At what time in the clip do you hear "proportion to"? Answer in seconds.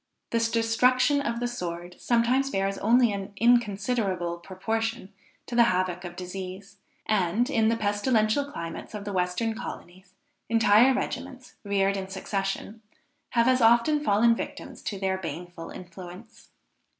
4.39-5.53